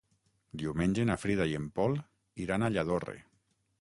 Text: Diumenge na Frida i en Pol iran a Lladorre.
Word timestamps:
Diumenge 0.61 1.05
na 1.09 1.17
Frida 1.23 1.47
i 1.51 1.55
en 1.59 1.67
Pol 1.75 1.95
iran 2.47 2.67
a 2.67 2.71
Lladorre. 2.77 3.19